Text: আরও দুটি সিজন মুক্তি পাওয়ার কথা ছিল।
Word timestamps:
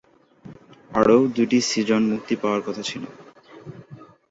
আরও 0.91 1.17
দুটি 1.35 1.59
সিজন 1.69 2.01
মুক্তি 2.11 2.35
পাওয়ার 2.41 2.61
কথা 2.67 2.83
ছিল। 2.89 3.03